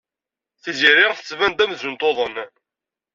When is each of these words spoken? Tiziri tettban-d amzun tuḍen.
Tiziri 0.61 1.07
tettban-d 1.17 1.63
amzun 1.63 1.95
tuḍen. 1.99 2.35